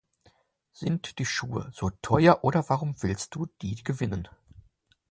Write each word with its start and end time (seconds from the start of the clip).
Sind 0.71 1.19
die 1.19 1.27
Schuhe 1.27 1.69
so 1.75 1.91
teuer 2.01 2.39
oder 2.43 2.67
warum 2.69 2.95
willst 3.03 3.35
du 3.35 3.45
die 3.61 3.83
gewinnen? 3.83 4.27